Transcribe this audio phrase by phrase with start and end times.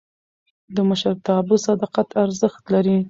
[0.75, 2.97] د مشرتابه صداقت ارزښت لري